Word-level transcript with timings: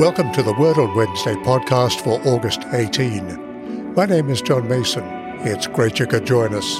Welcome 0.00 0.32
to 0.32 0.42
the 0.42 0.54
Word 0.54 0.78
on 0.78 0.96
Wednesday 0.96 1.34
podcast 1.34 2.00
for 2.00 2.26
August 2.26 2.62
18. 2.72 3.92
My 3.92 4.06
name 4.06 4.30
is 4.30 4.40
John 4.40 4.66
Mason. 4.66 5.04
It's 5.40 5.66
great 5.66 5.98
you 5.98 6.06
could 6.06 6.24
join 6.24 6.54
us. 6.54 6.78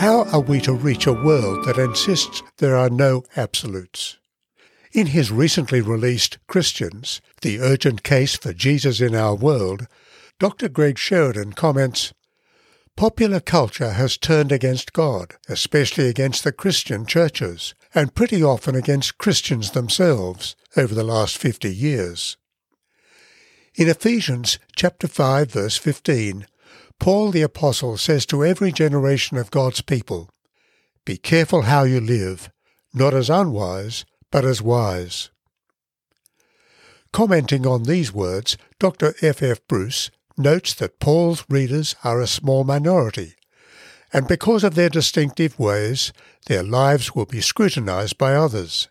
How 0.00 0.24
are 0.32 0.40
we 0.40 0.60
to 0.62 0.72
reach 0.72 1.06
a 1.06 1.12
world 1.12 1.64
that 1.66 1.78
insists 1.78 2.42
there 2.58 2.74
are 2.74 2.90
no 2.90 3.22
absolutes? 3.36 4.18
In 4.92 5.06
his 5.06 5.30
recently 5.30 5.80
released 5.80 6.38
Christians, 6.48 7.20
The 7.42 7.60
Urgent 7.60 8.02
Case 8.02 8.34
for 8.34 8.52
Jesus 8.52 9.00
in 9.00 9.14
Our 9.14 9.36
World, 9.36 9.86
Dr. 10.40 10.68
Greg 10.68 10.98
Sheridan 10.98 11.52
comments, 11.52 12.12
Popular 12.96 13.38
culture 13.38 13.90
has 13.90 14.18
turned 14.18 14.50
against 14.50 14.92
God, 14.92 15.34
especially 15.48 16.08
against 16.08 16.42
the 16.42 16.52
Christian 16.52 17.06
churches, 17.06 17.72
and 17.94 18.14
pretty 18.14 18.42
often 18.42 18.74
against 18.74 19.18
Christians 19.18 19.70
themselves 19.70 20.56
over 20.76 20.94
the 20.94 21.04
last 21.04 21.38
50 21.38 21.72
years. 21.72 22.36
In 23.76 23.88
Ephesians 23.88 24.58
chapter 24.76 25.06
5 25.06 25.50
verse 25.50 25.76
15, 25.76 26.46
Paul 27.00 27.30
the 27.30 27.42
apostle 27.42 27.96
says 27.96 28.24
to 28.26 28.44
every 28.44 28.72
generation 28.72 29.36
of 29.36 29.50
God's 29.50 29.80
people, 29.80 30.30
Be 31.04 31.16
careful 31.16 31.62
how 31.62 31.84
you 31.84 32.00
live, 32.00 32.50
not 32.92 33.14
as 33.14 33.28
unwise, 33.28 34.04
but 34.30 34.44
as 34.44 34.62
wise. 34.62 35.30
Commenting 37.12 37.66
on 37.66 37.84
these 37.84 38.12
words, 38.12 38.56
Dr. 38.80 39.14
F. 39.22 39.42
F. 39.42 39.60
Bruce 39.68 40.10
notes 40.36 40.74
that 40.74 40.98
Paul's 40.98 41.44
readers 41.48 41.94
are 42.02 42.20
a 42.20 42.26
small 42.26 42.64
minority, 42.64 43.34
and 44.14 44.28
because 44.28 44.62
of 44.62 44.76
their 44.76 44.88
distinctive 44.88 45.58
ways, 45.58 46.12
their 46.46 46.62
lives 46.62 47.16
will 47.16 47.26
be 47.26 47.40
scrutinized 47.40 48.16
by 48.16 48.34
others. 48.34 48.88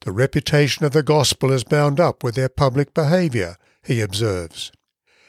The 0.00 0.12
reputation 0.12 0.86
of 0.86 0.92
the 0.92 1.02
gospel 1.02 1.52
is 1.52 1.62
bound 1.62 2.00
up 2.00 2.24
with 2.24 2.36
their 2.36 2.48
public 2.48 2.94
behavior, 2.94 3.58
he 3.84 4.00
observes. 4.00 4.72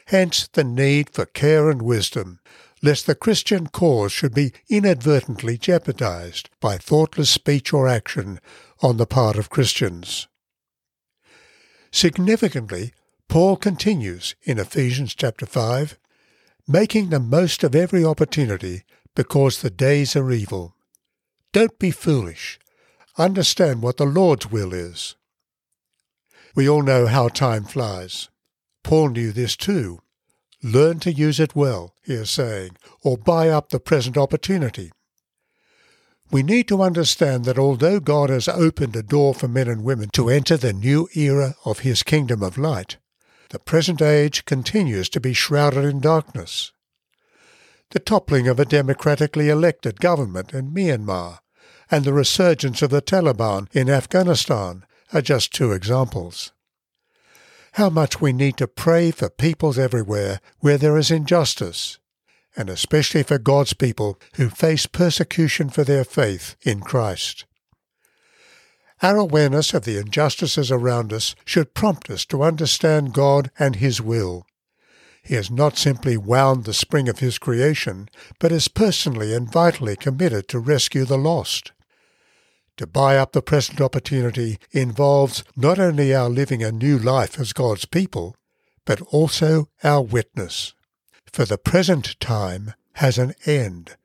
Hence 0.06 0.48
the 0.48 0.64
need 0.64 1.10
for 1.10 1.26
care 1.26 1.68
and 1.68 1.82
wisdom, 1.82 2.40
lest 2.82 3.06
the 3.06 3.14
Christian 3.14 3.66
cause 3.66 4.12
should 4.12 4.34
be 4.34 4.54
inadvertently 4.70 5.58
jeopardized 5.58 6.48
by 6.58 6.78
thoughtless 6.78 7.28
speech 7.28 7.70
or 7.70 7.86
action 7.86 8.40
on 8.80 8.96
the 8.96 9.06
part 9.06 9.36
of 9.36 9.50
Christians. 9.50 10.26
Significantly, 11.92 12.94
Paul 13.28 13.56
continues 13.56 14.34
in 14.42 14.58
Ephesians 14.58 15.14
chapter 15.14 15.44
5, 15.44 15.98
making 16.66 17.10
the 17.10 17.20
most 17.20 17.62
of 17.62 17.74
every 17.74 18.04
opportunity 18.04 18.84
because 19.14 19.60
the 19.60 19.70
days 19.70 20.16
are 20.16 20.30
evil. 20.30 20.74
Don't 21.52 21.78
be 21.78 21.90
foolish. 21.90 22.58
Understand 23.18 23.82
what 23.82 23.98
the 23.98 24.06
Lord's 24.06 24.50
will 24.50 24.72
is. 24.72 25.16
We 26.54 26.68
all 26.68 26.82
know 26.82 27.06
how 27.06 27.28
time 27.28 27.64
flies. 27.64 28.28
Paul 28.82 29.10
knew 29.10 29.32
this 29.32 29.56
too. 29.56 30.00
Learn 30.62 31.00
to 31.00 31.12
use 31.12 31.40
it 31.40 31.56
well, 31.56 31.94
he 32.04 32.14
is 32.14 32.30
saying, 32.30 32.76
or 33.02 33.18
buy 33.18 33.48
up 33.48 33.70
the 33.70 33.80
present 33.80 34.16
opportunity. 34.16 34.92
We 36.30 36.42
need 36.42 36.68
to 36.68 36.82
understand 36.82 37.44
that 37.44 37.58
although 37.58 38.00
God 38.00 38.30
has 38.30 38.48
opened 38.48 38.96
a 38.96 39.02
door 39.02 39.34
for 39.34 39.48
men 39.48 39.68
and 39.68 39.84
women 39.84 40.08
to 40.14 40.30
enter 40.30 40.56
the 40.56 40.72
new 40.72 41.08
era 41.14 41.56
of 41.64 41.80
his 41.80 42.02
kingdom 42.02 42.42
of 42.42 42.56
light, 42.56 42.96
the 43.50 43.58
present 43.58 44.00
age 44.00 44.46
continues 44.46 45.10
to 45.10 45.20
be 45.20 45.34
shrouded 45.34 45.84
in 45.84 46.00
darkness. 46.00 46.72
The 47.92 47.98
toppling 47.98 48.48
of 48.48 48.58
a 48.58 48.64
democratically 48.64 49.50
elected 49.50 50.00
government 50.00 50.54
in 50.54 50.72
Myanmar 50.72 51.40
and 51.90 52.06
the 52.06 52.14
resurgence 52.14 52.80
of 52.80 52.88
the 52.88 53.02
Taliban 53.02 53.68
in 53.72 53.90
Afghanistan 53.90 54.86
are 55.12 55.20
just 55.20 55.52
two 55.52 55.72
examples. 55.72 56.52
How 57.72 57.90
much 57.90 58.18
we 58.18 58.32
need 58.32 58.56
to 58.56 58.66
pray 58.66 59.10
for 59.10 59.28
peoples 59.28 59.78
everywhere 59.78 60.40
where 60.60 60.78
there 60.78 60.96
is 60.96 61.10
injustice, 61.10 61.98
and 62.56 62.70
especially 62.70 63.22
for 63.22 63.36
God's 63.36 63.74
people 63.74 64.18
who 64.36 64.48
face 64.48 64.86
persecution 64.86 65.68
for 65.68 65.84
their 65.84 66.04
faith 66.04 66.56
in 66.62 66.80
Christ. 66.80 67.44
Our 69.02 69.18
awareness 69.18 69.74
of 69.74 69.84
the 69.84 69.98
injustices 69.98 70.70
around 70.70 71.12
us 71.12 71.34
should 71.44 71.74
prompt 71.74 72.08
us 72.08 72.24
to 72.26 72.42
understand 72.42 73.12
God 73.12 73.50
and 73.58 73.76
His 73.76 74.00
will. 74.00 74.46
He 75.22 75.34
has 75.34 75.50
not 75.50 75.78
simply 75.78 76.16
wound 76.16 76.64
the 76.64 76.74
spring 76.74 77.08
of 77.08 77.20
His 77.20 77.38
creation, 77.38 78.08
but 78.40 78.52
is 78.52 78.68
personally 78.68 79.32
and 79.32 79.50
vitally 79.50 79.96
committed 79.96 80.48
to 80.48 80.58
rescue 80.58 81.04
the 81.04 81.18
lost. 81.18 81.72
To 82.78 82.86
buy 82.86 83.16
up 83.16 83.32
the 83.32 83.42
present 83.42 83.80
opportunity 83.80 84.58
involves 84.72 85.44
not 85.56 85.78
only 85.78 86.14
our 86.14 86.28
living 86.28 86.62
a 86.64 86.72
new 86.72 86.98
life 86.98 87.38
as 87.38 87.52
God's 87.52 87.84
people, 87.84 88.34
but 88.84 89.00
also 89.12 89.68
our 89.84 90.02
witness. 90.02 90.74
For 91.32 91.44
the 91.44 91.58
present 91.58 92.18
time 92.18 92.74
has 92.94 93.18
an 93.18 93.34
end, 93.46 93.96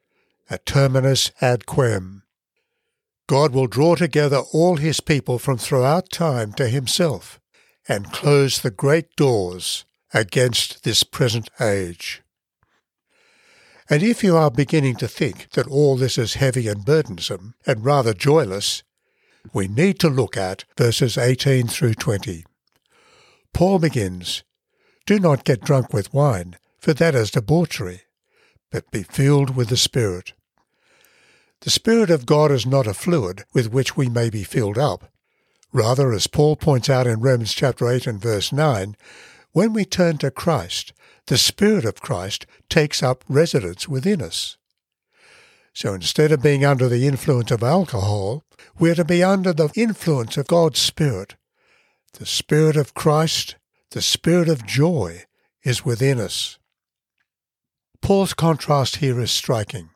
a 0.50 0.60
terminus 0.60 1.32
ad 1.42 1.66
quem. 1.66 2.24
God 3.28 3.54
will 3.54 3.68
draw 3.68 3.96
together 3.96 4.44
all 4.54 4.78
his 4.78 5.02
people 5.02 5.40
from 5.40 5.58
throughout 5.58 6.12
time 6.12 6.54
to 6.54 6.70
himself 6.70 7.40
and 7.90 8.12
close 8.12 8.62
the 8.62 8.72
great 8.72 9.16
doors 9.16 9.86
against 10.14 10.84
this 10.84 11.04
present 11.04 11.50
age. 11.60 12.22
And 13.90 14.04
if 14.04 14.24
you 14.24 14.36
are 14.36 14.52
beginning 14.52 14.96
to 14.98 15.08
think 15.08 15.52
that 15.52 15.68
all 15.68 15.96
this 15.96 16.18
is 16.18 16.36
heavy 16.36 16.68
and 16.68 16.84
burdensome 16.84 17.56
and 17.66 17.86
rather 17.86 18.14
joyless, 18.14 18.84
we 19.54 19.68
need 19.68 20.00
to 20.00 20.10
look 20.10 20.36
at 20.36 20.66
verses 20.78 21.18
18 21.18 21.68
through 21.68 21.94
20. 21.94 22.46
Paul 23.54 23.80
begins, 23.80 24.44
Do 25.06 25.20
not 25.20 25.46
get 25.46 25.62
drunk 25.62 25.94
with 25.94 26.14
wine, 26.14 26.58
for 26.80 26.94
that 26.94 27.16
is 27.16 27.32
debauchery, 27.32 28.02
but 28.72 28.92
be 28.92 29.04
filled 29.04 29.56
with 29.56 29.70
the 29.70 29.78
Spirit 29.78 30.34
the 31.62 31.70
Spirit 31.72 32.12
of 32.12 32.26
God 32.26 32.52
is 32.52 32.66
not 32.66 32.88
a 32.88 32.94
fluid 32.94 33.44
with 33.52 33.72
which 33.72 33.98
we 33.98 34.10
may 34.10 34.30
be 34.30 34.44
filled 34.44 34.78
up. 34.78 35.12
Rather, 35.74 36.14
as 36.14 36.28
Paul 36.28 36.56
points 36.56 36.90
out 36.90 37.08
in 37.08 37.20
Romans 37.20 37.54
chapter 37.54 37.90
8 37.90 38.06
and 38.08 38.22
verse 38.22 38.52
9, 38.52 38.96
when 39.52 39.74
we 39.74 39.86
turn 39.86 40.18
to 40.20 40.32
Christ, 40.32 40.94
the 41.28 41.38
Spirit 41.38 41.86
of 41.86 42.02
Christ 42.02 42.46
takes 42.70 43.04
up 43.04 43.24
residence 43.28 43.88
within 43.88 44.22
us. 44.22 44.58
So 45.74 45.94
instead 45.94 46.32
of 46.32 46.42
being 46.42 46.66
under 46.66 46.90
the 46.90 47.06
influence 47.08 47.52
of 47.52 47.62
alcohol, 47.62 48.44
we're 48.80 48.96
to 48.96 49.06
be 49.06 49.24
under 49.24 49.54
the 49.54 49.70
influence 49.76 50.38
of 50.38 50.48
God's 50.48 50.80
Spirit. 50.80 51.36
The 52.14 52.26
Spirit 52.26 52.76
of 52.78 52.94
Christ, 52.94 53.58
the 53.92 54.02
Spirit 54.02 54.50
of 54.50 54.66
joy, 54.66 55.26
is 55.64 55.86
within 55.86 56.20
us. 56.20 56.58
Paul's 58.02 58.34
contrast 58.34 58.98
here 58.98 59.20
is 59.20 59.32
striking. 59.32 59.90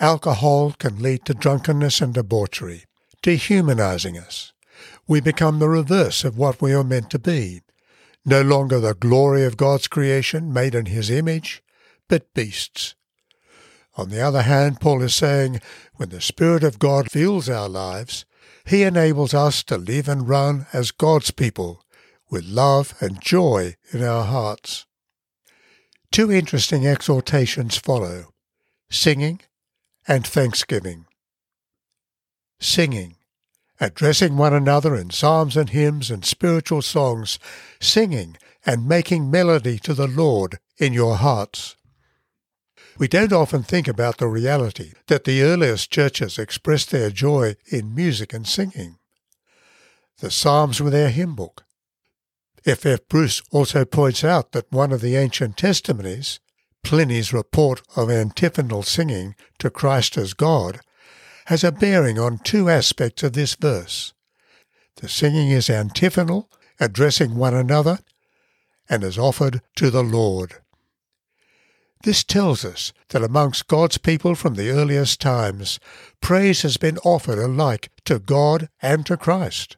Alcohol 0.00 0.72
can 0.72 1.00
lead 1.00 1.24
to 1.26 1.34
drunkenness 1.34 2.00
and 2.00 2.12
debauchery, 2.12 2.84
dehumanizing 3.22 4.18
us. 4.18 4.52
We 5.06 5.20
become 5.20 5.58
the 5.58 5.68
reverse 5.68 6.24
of 6.24 6.36
what 6.36 6.60
we 6.60 6.72
are 6.72 6.84
meant 6.84 7.10
to 7.10 7.18
be, 7.18 7.60
no 8.26 8.42
longer 8.42 8.80
the 8.80 8.94
glory 8.94 9.44
of 9.44 9.56
God's 9.56 9.86
creation 9.86 10.52
made 10.52 10.74
in 10.74 10.86
His 10.86 11.08
image, 11.08 11.62
but 12.08 12.34
beasts. 12.34 12.94
On 13.94 14.10
the 14.10 14.20
other 14.20 14.42
hand, 14.42 14.80
Paul 14.80 15.00
is 15.02 15.14
saying, 15.14 15.60
when 15.94 16.10
the 16.10 16.20
Spirit 16.20 16.62
of 16.62 16.78
God 16.78 17.10
fills 17.10 17.48
our 17.48 17.68
lives, 17.68 18.26
He 18.66 18.82
enables 18.82 19.32
us 19.32 19.62
to 19.64 19.78
live 19.78 20.08
and 20.08 20.28
run 20.28 20.66
as 20.72 20.90
God's 20.90 21.30
people, 21.30 21.82
with 22.28 22.44
love 22.44 22.94
and 23.00 23.20
joy 23.22 23.76
in 23.92 24.02
our 24.02 24.24
hearts. 24.24 24.84
Two 26.10 26.30
interesting 26.30 26.86
exhortations 26.86 27.76
follow 27.76 28.32
singing 28.90 29.40
and 30.06 30.26
thanksgiving. 30.26 31.06
Singing, 32.60 33.15
addressing 33.80 34.36
one 34.36 34.54
another 34.54 34.94
in 34.94 35.10
psalms 35.10 35.56
and 35.56 35.70
hymns 35.70 36.10
and 36.10 36.24
spiritual 36.24 36.82
songs, 36.82 37.38
singing 37.80 38.36
and 38.64 38.88
making 38.88 39.30
melody 39.30 39.78
to 39.78 39.94
the 39.94 40.08
Lord 40.08 40.58
in 40.78 40.92
your 40.92 41.16
hearts. 41.16 41.76
We 42.98 43.08
don't 43.08 43.32
often 43.32 43.62
think 43.62 43.86
about 43.86 44.18
the 44.18 44.26
reality 44.26 44.92
that 45.08 45.24
the 45.24 45.42
earliest 45.42 45.90
churches 45.90 46.38
expressed 46.38 46.90
their 46.90 47.10
joy 47.10 47.56
in 47.70 47.94
music 47.94 48.32
and 48.32 48.46
singing. 48.46 48.98
The 50.18 50.30
Psalms 50.30 50.80
were 50.80 50.90
their 50.90 51.10
hymn 51.10 51.34
book. 51.34 51.64
F. 52.64 52.86
F. 52.86 53.00
Bruce 53.08 53.42
also 53.52 53.84
points 53.84 54.24
out 54.24 54.52
that 54.52 54.72
one 54.72 54.92
of 54.92 55.02
the 55.02 55.14
ancient 55.14 55.56
testimonies 55.56 56.40
Pliny's 56.86 57.32
report 57.32 57.82
of 57.96 58.08
antiphonal 58.08 58.84
singing 58.84 59.34
to 59.58 59.70
Christ 59.70 60.16
as 60.16 60.34
God 60.34 60.78
has 61.46 61.64
a 61.64 61.72
bearing 61.72 62.18
on 62.18 62.38
two 62.38 62.68
aspects 62.68 63.22
of 63.22 63.32
this 63.32 63.54
verse. 63.54 64.12
The 64.96 65.08
singing 65.08 65.50
is 65.50 65.70
antiphonal, 65.70 66.48
addressing 66.80 67.36
one 67.36 67.54
another, 67.54 67.98
and 68.88 69.04
is 69.04 69.18
offered 69.18 69.60
to 69.76 69.90
the 69.90 70.02
Lord. 70.02 70.54
This 72.02 72.24
tells 72.24 72.64
us 72.64 72.92
that 73.08 73.22
amongst 73.22 73.68
God's 73.68 73.98
people 73.98 74.34
from 74.34 74.54
the 74.54 74.70
earliest 74.70 75.20
times, 75.20 75.80
praise 76.20 76.62
has 76.62 76.76
been 76.76 76.98
offered 76.98 77.38
alike 77.38 77.90
to 78.04 78.18
God 78.18 78.68
and 78.80 79.04
to 79.06 79.16
Christ. 79.16 79.76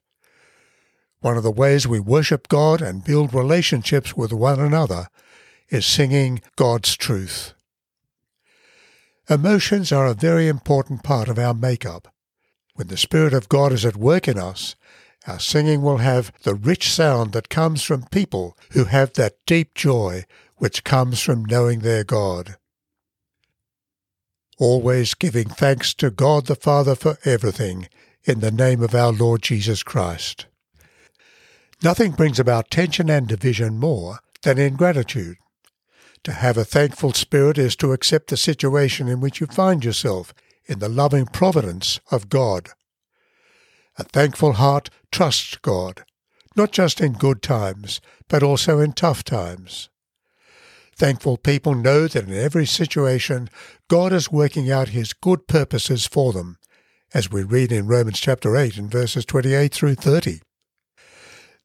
One 1.20 1.37
of 1.37 1.43
the 1.43 1.50
ways 1.50 1.87
we 1.87 2.00
worship 2.00 2.49
God 2.49 2.81
and 2.81 3.05
build 3.05 3.35
relationships 3.35 4.17
with 4.17 4.32
one 4.32 4.61
another 4.61 5.09
is 5.69 5.85
singing 5.85 6.41
God's 6.56 6.97
truth. 6.97 7.55
Emotions 9.30 9.92
are 9.92 10.06
a 10.06 10.14
very 10.14 10.48
important 10.48 11.02
part 11.02 11.28
of 11.28 11.38
our 11.38 11.52
makeup. 11.52 12.08
When 12.75 12.86
the 12.86 12.96
Spirit 12.96 13.34
of 13.34 13.50
God 13.50 13.72
is 13.72 13.84
at 13.84 13.96
work 13.96 14.26
in 14.26 14.38
us, 14.38 14.75
our 15.26 15.38
singing 15.38 15.82
will 15.82 15.98
have 15.98 16.32
the 16.44 16.54
rich 16.54 16.90
sound 16.90 17.32
that 17.32 17.50
comes 17.50 17.82
from 17.82 18.04
people 18.04 18.56
who 18.70 18.84
have 18.84 19.12
that 19.14 19.34
deep 19.44 19.75
joy 19.75 20.25
which 20.56 20.82
comes 20.82 21.20
from 21.20 21.44
knowing 21.44 21.80
their 21.80 22.04
God. 22.04 22.56
Always 24.58 25.12
giving 25.12 25.48
thanks 25.48 25.92
to 25.94 26.10
God 26.10 26.46
the 26.46 26.54
Father 26.54 26.94
for 26.94 27.19
everything, 27.24 27.88
in 28.24 28.40
the 28.40 28.50
name 28.50 28.82
of 28.82 28.94
our 28.94 29.12
Lord 29.12 29.42
Jesus 29.42 29.82
Christ. 29.82 30.46
Nothing 31.82 32.12
brings 32.12 32.40
about 32.40 32.70
tension 32.70 33.10
and 33.10 33.28
division 33.28 33.78
more 33.78 34.20
than 34.42 34.58
ingratitude. 34.58 35.36
To 36.25 36.32
have 36.32 36.56
a 36.56 36.65
thankful 36.65 37.12
spirit 37.12 37.59
is 37.59 37.76
to 37.76 37.93
accept 37.93 38.29
the 38.29 38.37
situation 38.37 39.09
in 39.09 39.20
which 39.20 39.41
you 39.41 39.47
find 39.47 39.85
yourself 39.85 40.35
in 40.67 40.79
the 40.79 40.88
loving 40.88 41.26
providence 41.26 42.00
of 42.11 42.29
God. 42.29 42.70
A 43.97 44.05
thankful 44.05 44.55
heart 44.55 44.91
trusts 45.11 45.56
God, 45.56 46.05
not 46.56 46.73
just 46.73 47.00
in 47.00 47.12
good 47.12 47.43
times, 47.43 48.00
but 48.29 48.43
also 48.43 48.79
in 48.79 48.93
tough 48.93 49.25
times. 49.25 49.88
Thankful 50.94 51.37
people 51.37 51.75
know 51.75 52.09
that 52.09 52.29
in 52.29 52.35
every 52.35 52.67
situation 52.67 53.49
God 53.88 54.12
is 54.12 54.32
working 54.32 54.70
out 54.70 54.88
his 54.88 55.12
good 55.12 55.47
purposes 55.47 56.06
for 56.06 56.32
them, 56.32 56.59
as 57.15 57.31
we 57.31 57.43
read 57.43 57.73
in 57.73 57.87
Romans 57.87 58.20
chapter 58.20 58.56
8 58.56 58.76
and 58.76 58.91
verses 58.91 59.25
28 59.25 59.73
through 59.73 59.94
30. 59.94 60.41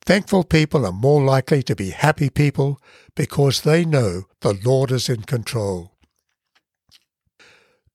Thankful 0.06 0.44
people 0.44 0.86
are 0.86 0.92
more 0.92 1.24
likely 1.24 1.64
to 1.64 1.76
be 1.76 1.92
happy 1.92 2.30
people 2.30 2.78
because 3.16 3.62
they 3.62 3.86
know 3.86 4.24
the 4.42 4.54
Lord 4.54 4.92
is 4.92 5.08
in 5.08 5.22
control. 5.22 5.94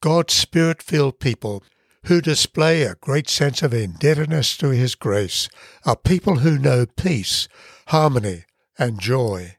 God's 0.01 0.33
spirit 0.33 0.83
filled 0.83 1.21
people 1.21 1.63
who 2.05 2.23
display 2.23 2.83
a 2.83 2.95
great 2.95 3.29
sense 3.29 3.63
of 3.63 3.75
indebtedness 3.75 4.57
to 4.57 4.71
His 4.71 4.95
grace 4.95 5.51
are 5.85 5.97
people 5.97 6.37
who 6.37 6.59
know 6.59 6.87
peace, 6.87 7.47
harmony, 7.89 8.45
and 8.79 8.99
joy. 8.99 9.57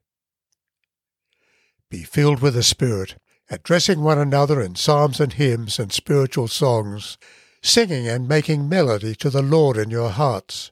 Be 1.92 2.04
filled 2.04 2.42
with 2.42 2.56
the 2.56 2.64
Spirit, 2.64 3.16
addressing 3.52 4.02
one 4.02 4.18
another 4.18 4.60
in 4.60 4.76
psalms 4.76 5.20
and 5.20 5.34
hymns 5.34 5.78
and 5.78 5.92
spiritual 5.92 6.48
songs, 6.48 7.20
singing 7.62 8.08
and 8.08 8.28
making 8.28 8.70
melody 8.70 9.14
to 9.16 9.30
the 9.30 9.44
Lord 9.44 9.78
in 9.78 9.92
your 9.92 10.10
hearts 10.10 10.72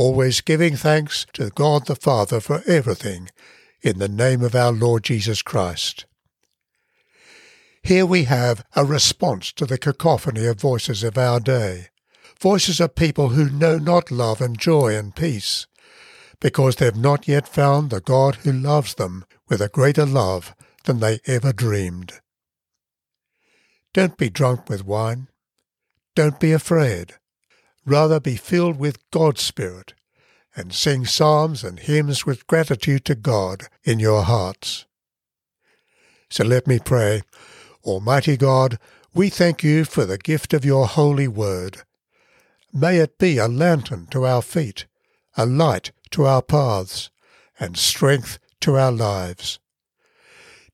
always 0.00 0.40
giving 0.40 0.76
thanks 0.76 1.26
to 1.34 1.50
God 1.50 1.84
the 1.84 1.94
Father 1.94 2.40
for 2.40 2.62
everything, 2.66 3.28
in 3.82 3.98
the 3.98 4.08
name 4.08 4.42
of 4.42 4.54
our 4.54 4.72
Lord 4.72 5.04
Jesus 5.04 5.42
Christ. 5.42 6.06
Here 7.82 8.06
we 8.06 8.24
have 8.24 8.64
a 8.74 8.82
response 8.82 9.52
to 9.52 9.66
the 9.66 9.76
cacophony 9.76 10.46
of 10.46 10.58
voices 10.58 11.04
of 11.04 11.18
our 11.18 11.38
day, 11.38 11.88
voices 12.40 12.80
of 12.80 12.94
people 12.94 13.28
who 13.28 13.50
know 13.50 13.76
not 13.76 14.10
love 14.10 14.40
and 14.40 14.58
joy 14.58 14.96
and 14.96 15.14
peace, 15.14 15.66
because 16.40 16.76
they've 16.76 16.96
not 16.96 17.28
yet 17.28 17.46
found 17.46 17.90
the 17.90 18.00
God 18.00 18.36
who 18.36 18.52
loves 18.52 18.94
them 18.94 19.26
with 19.50 19.60
a 19.60 19.68
greater 19.68 20.06
love 20.06 20.54
than 20.84 21.00
they 21.00 21.20
ever 21.26 21.52
dreamed. 21.52 22.14
Don't 23.92 24.16
be 24.16 24.30
drunk 24.30 24.70
with 24.70 24.82
wine. 24.82 25.28
Don't 26.14 26.40
be 26.40 26.52
afraid. 26.52 27.16
Rather 27.86 28.20
be 28.20 28.36
filled 28.36 28.78
with 28.78 29.10
God's 29.10 29.42
Spirit 29.42 29.94
and 30.54 30.72
sing 30.72 31.06
psalms 31.06 31.64
and 31.64 31.78
hymns 31.78 32.26
with 32.26 32.46
gratitude 32.46 33.04
to 33.06 33.14
God 33.14 33.64
in 33.84 33.98
your 33.98 34.22
hearts. 34.22 34.86
So 36.28 36.44
let 36.44 36.66
me 36.66 36.78
pray. 36.78 37.22
Almighty 37.84 38.36
God, 38.36 38.78
we 39.14 39.28
thank 39.28 39.64
you 39.64 39.84
for 39.84 40.04
the 40.04 40.18
gift 40.18 40.52
of 40.52 40.64
your 40.64 40.86
holy 40.86 41.28
word. 41.28 41.78
May 42.72 42.98
it 42.98 43.18
be 43.18 43.38
a 43.38 43.48
lantern 43.48 44.06
to 44.10 44.26
our 44.26 44.42
feet, 44.42 44.86
a 45.36 45.46
light 45.46 45.92
to 46.10 46.26
our 46.26 46.42
paths, 46.42 47.10
and 47.58 47.76
strength 47.76 48.38
to 48.60 48.76
our 48.76 48.92
lives. 48.92 49.58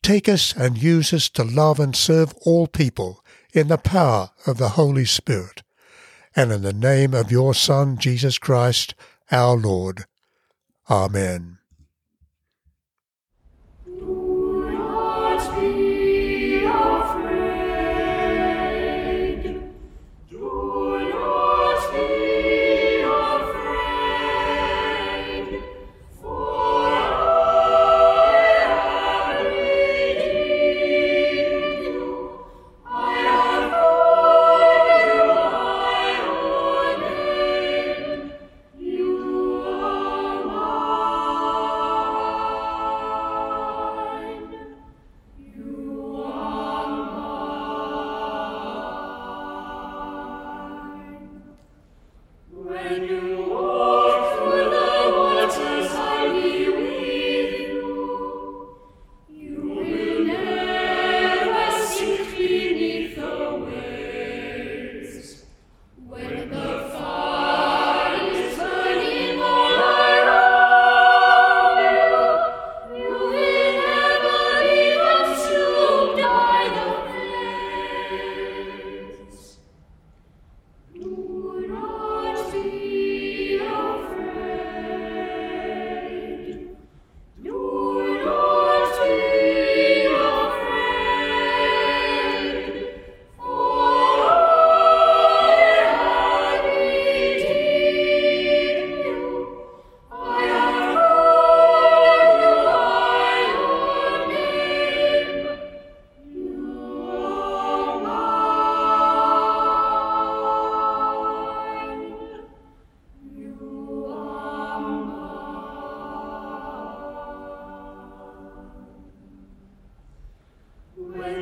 Take 0.03 0.29
us 0.29 0.55
and 0.55 0.77
use 0.77 1.13
us 1.13 1.29
to 1.31 1.45
love 1.45 1.81
and 1.81 1.97
serve 1.97 2.35
all 2.43 2.67
people 2.67 3.25
in 3.53 3.69
the 3.69 3.79
power 3.79 4.31
of 4.47 4.59
the 4.59 4.71
Holy 4.71 5.05
Spirit 5.05 5.63
and 6.37 6.53
in 6.53 6.61
the 6.63 6.73
name 6.73 7.15
of 7.15 7.33
your 7.33 7.55
Son, 7.55 7.97
Jesus 7.97 8.39
Christ, 8.39 8.95
our 9.33 9.57
Lord. 9.57 10.05
Amen. 10.91 11.59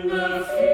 the 0.09 0.45
field. 0.45 0.74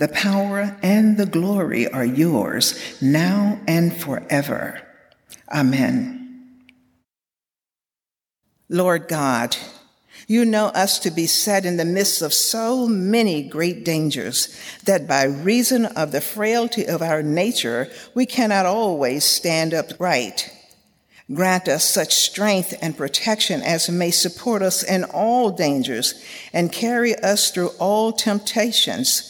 the 0.00 0.08
power, 0.08 0.74
and 0.82 1.18
the 1.18 1.26
glory 1.26 1.86
are 1.86 2.06
yours 2.06 2.74
now 3.02 3.60
and 3.68 3.94
forever. 3.94 4.80
Amen. 5.52 6.56
Lord 8.70 9.08
God, 9.08 9.58
you 10.26 10.46
know 10.46 10.68
us 10.68 11.00
to 11.00 11.10
be 11.10 11.26
set 11.26 11.66
in 11.66 11.76
the 11.76 11.84
midst 11.84 12.22
of 12.22 12.32
so 12.32 12.88
many 12.88 13.42
great 13.42 13.84
dangers 13.84 14.58
that 14.84 15.06
by 15.06 15.24
reason 15.24 15.84
of 15.84 16.12
the 16.12 16.22
frailty 16.22 16.86
of 16.86 17.02
our 17.02 17.22
nature, 17.22 17.90
we 18.14 18.24
cannot 18.24 18.64
always 18.64 19.22
stand 19.22 19.74
upright. 19.74 20.50
Grant 21.30 21.68
us 21.68 21.84
such 21.84 22.14
strength 22.14 22.74
and 22.80 22.96
protection 22.96 23.60
as 23.60 23.90
may 23.90 24.10
support 24.10 24.62
us 24.62 24.82
in 24.82 25.04
all 25.04 25.50
dangers 25.50 26.24
and 26.54 26.72
carry 26.72 27.14
us 27.16 27.50
through 27.50 27.68
all 27.78 28.12
temptations 28.12 29.29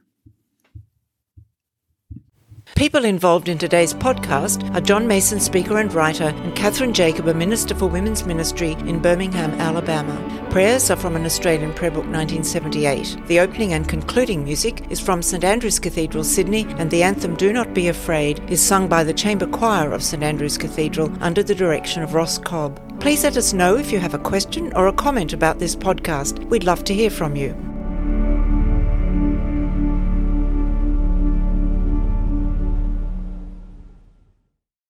People 2.75 3.05
involved 3.05 3.47
in 3.47 3.57
today's 3.57 3.93
podcast 3.93 4.73
are 4.75 4.81
John 4.81 5.05
Mason, 5.05 5.39
speaker 5.39 5.77
and 5.77 5.93
writer, 5.93 6.33
and 6.35 6.55
Catherine 6.55 6.93
Jacob, 6.93 7.27
a 7.27 7.33
minister 7.33 7.75
for 7.75 7.85
women's 7.85 8.25
ministry 8.25 8.71
in 8.71 9.01
Birmingham, 9.01 9.51
Alabama. 9.59 10.47
Prayers 10.49 10.89
are 10.89 10.95
from 10.95 11.15
an 11.15 11.25
Australian 11.25 11.73
prayer 11.73 11.91
book 11.91 12.05
1978. 12.05 13.27
The 13.27 13.39
opening 13.39 13.73
and 13.73 13.87
concluding 13.87 14.43
music 14.43 14.89
is 14.89 14.99
from 14.99 15.21
St 15.21 15.43
Andrew's 15.43 15.79
Cathedral, 15.79 16.23
Sydney, 16.23 16.65
and 16.77 16.89
the 16.89 17.03
anthem 17.03 17.35
Do 17.35 17.53
Not 17.53 17.73
Be 17.73 17.87
Afraid 17.87 18.41
is 18.49 18.61
sung 18.61 18.87
by 18.87 19.03
the 19.03 19.13
Chamber 19.13 19.47
Choir 19.47 19.91
of 19.91 20.01
St 20.01 20.23
Andrew's 20.23 20.57
Cathedral 20.57 21.11
under 21.21 21.43
the 21.43 21.55
direction 21.55 22.01
of 22.01 22.13
Ross 22.13 22.39
Cobb. 22.39 22.79
Please 22.99 23.23
let 23.23 23.37
us 23.37 23.53
know 23.53 23.75
if 23.75 23.91
you 23.91 23.99
have 23.99 24.13
a 24.13 24.19
question 24.19 24.73
or 24.73 24.87
a 24.87 24.93
comment 24.93 25.33
about 25.33 25.59
this 25.59 25.75
podcast. 25.75 26.43
We'd 26.49 26.63
love 26.63 26.83
to 26.85 26.93
hear 26.93 27.09
from 27.09 27.35
you. 27.35 27.70